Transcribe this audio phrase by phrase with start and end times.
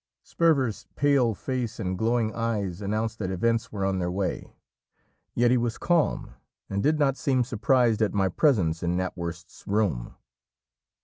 [0.23, 4.51] Sperver's pale face and glowing eyes announced that events were on their way.
[5.35, 6.33] Yet he was calm,
[6.71, 10.15] and did not seem surprised at my presence in Knapwurst's room.